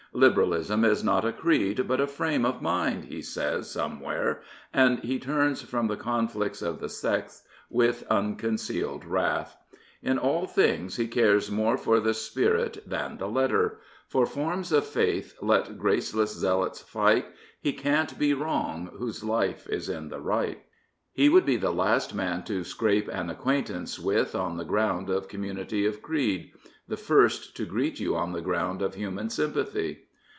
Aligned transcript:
"Liberalism 0.21 0.83
is 0.83 1.05
not 1.05 1.23
a 1.23 1.31
creed, 1.31 1.87
but 1.87 2.01
a 2.01 2.05
frame 2.05 2.43
of 2.43 2.61
mind" 2.61 3.05
he 3.05 3.21
says 3.21 3.71
somewhere, 3.71 4.41
and 4.73 4.99
he 4.99 5.17
turns 5.17 5.61
from 5.61 5.87
the 5.87 5.95
conflicts 5.95 6.61
of 6.61 6.81
the 6.81 6.89
sects 6.89 7.43
with 7.69 8.03
unconcealed 8.09 9.05
wrath. 9.05 9.55
In 10.03 10.17
all 10.17 10.45
things 10.47 10.97
he 10.97 11.07
cares 11.07 11.49
more 11.49 11.77
for 11.77 12.01
the 12.01 12.13
spirit 12.13 12.83
than 12.85 13.19
the 13.19 13.29
letter— 13.29 13.79
For 14.09 14.25
forms 14.25 14.73
of 14.73 14.85
faith 14.85 15.33
let 15.41 15.77
graceless 15.79 16.43
eealots 16.43 16.83
fight, 16.83 17.27
He 17.61 17.71
can't 17.71 18.19
be 18.19 18.33
wrong 18.33 18.89
whose 18.97 19.23
life 19.23 19.65
is 19.69 19.87
in 19.87 20.09
the 20.09 20.19
right. 20.19 20.61
319 21.15 21.15
Prophets, 21.17 21.17
Priests, 21.17 21.17
and 21.17 21.17
Kings 21.17 21.23
He 21.23 21.29
would 21.29 21.45
be 21.45 21.57
the 21.57 21.71
last 21.71 22.15
man 22.15 22.43
to 22.43 22.63
scrape 22.69 23.07
an 23.09 23.29
acquaintance 23.29 23.97
with 23.99 24.35
on 24.35 24.57
the 24.57 24.65
ground 24.65 25.09
of 25.09 25.27
community 25.29 25.85
of 25.85 26.01
creed: 26.01 26.51
the 26.87 26.97
first 26.97 27.55
to 27.57 27.65
greet 27.65 27.99
you 28.01 28.15
on 28.17 28.31
the 28.33 28.41
ground 28.41 28.81
of 28.81 28.95
human 28.95 29.29
sympathy. 29.29 30.05